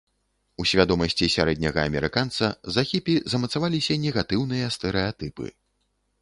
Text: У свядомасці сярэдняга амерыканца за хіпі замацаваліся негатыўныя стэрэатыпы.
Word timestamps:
У 0.61 0.63
свядомасці 0.69 1.27
сярэдняга 1.33 1.83
амерыканца 1.89 2.49
за 2.77 2.81
хіпі 2.93 3.15
замацаваліся 3.35 3.99
негатыўныя 4.07 4.73
стэрэатыпы. 4.79 5.47